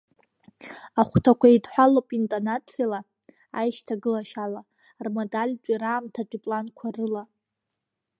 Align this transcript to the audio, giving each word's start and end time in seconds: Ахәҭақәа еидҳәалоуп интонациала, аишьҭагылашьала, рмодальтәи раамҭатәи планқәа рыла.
Ахәҭақәа 1.01 1.47
еидҳәалоуп 1.49 2.07
интонациала, 2.17 2.99
аишьҭагылашьала, 3.59 4.61
рмодальтәи 5.05 5.81
раамҭатәи 5.81 6.41
планқәа 6.43 6.87
рыла. 6.95 7.23